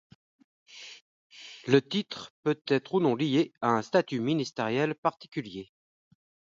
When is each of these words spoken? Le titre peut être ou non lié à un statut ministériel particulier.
Le 1.67 1.79
titre 1.79 2.33
peut 2.41 2.59
être 2.67 2.95
ou 2.95 3.01
non 3.01 3.13
lié 3.15 3.53
à 3.61 3.69
un 3.69 3.83
statut 3.83 4.19
ministériel 4.19 4.95
particulier. 4.95 5.71